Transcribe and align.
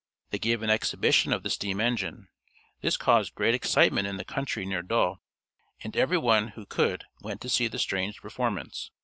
They 0.31 0.39
gave 0.39 0.63
an 0.63 0.71
exhibition 0.71 1.31
of 1.31 1.43
the 1.43 1.51
steam 1.51 1.79
engine. 1.79 2.27
This 2.81 2.97
caused 2.97 3.35
great 3.35 3.53
excitement 3.53 4.07
in 4.07 4.17
the 4.17 4.25
country 4.25 4.65
near 4.65 4.81
Yedo, 4.81 5.17
and 5.81 5.95
every 5.95 6.17
one 6.17 6.47
who 6.47 6.65
could 6.65 7.03
went 7.21 7.39
to 7.41 7.49
see 7.49 7.67
the 7.67 7.77
strange 7.77 8.19
performance. 8.19 8.89